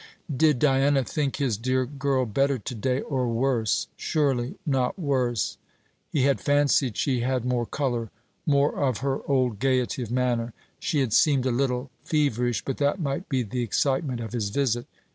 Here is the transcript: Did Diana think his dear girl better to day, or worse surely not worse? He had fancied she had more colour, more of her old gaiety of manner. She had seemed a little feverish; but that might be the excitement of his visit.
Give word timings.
Did 0.35 0.57
Diana 0.57 1.03
think 1.03 1.35
his 1.35 1.57
dear 1.57 1.85
girl 1.85 2.25
better 2.25 2.57
to 2.57 2.73
day, 2.73 3.01
or 3.01 3.27
worse 3.29 3.85
surely 3.95 4.55
not 4.65 4.97
worse? 4.97 5.59
He 6.11 6.23
had 6.23 6.41
fancied 6.41 6.97
she 6.97 7.19
had 7.19 7.45
more 7.45 7.67
colour, 7.67 8.09
more 8.47 8.75
of 8.79 9.01
her 9.05 9.19
old 9.29 9.59
gaiety 9.59 10.01
of 10.01 10.09
manner. 10.09 10.53
She 10.79 11.01
had 11.01 11.13
seemed 11.13 11.45
a 11.45 11.51
little 11.51 11.91
feverish; 12.03 12.65
but 12.65 12.77
that 12.77 12.99
might 12.99 13.29
be 13.29 13.43
the 13.43 13.61
excitement 13.61 14.21
of 14.21 14.33
his 14.33 14.49
visit. 14.49 14.87